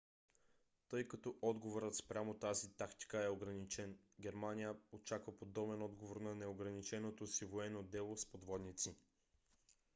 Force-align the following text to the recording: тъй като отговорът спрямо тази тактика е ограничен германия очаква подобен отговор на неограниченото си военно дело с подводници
тъй 0.89 1.07
като 1.07 1.35
отговорът 1.41 1.95
спрямо 1.95 2.33
тази 2.33 2.69
тактика 2.69 3.23
е 3.25 3.29
ограничен 3.29 3.97
германия 4.19 4.75
очаква 4.91 5.37
подобен 5.37 5.81
отговор 5.81 6.21
на 6.21 6.35
неограниченото 6.35 7.27
си 7.27 7.45
военно 7.45 7.83
дело 7.83 8.17
с 8.17 8.25
подводници 8.25 8.95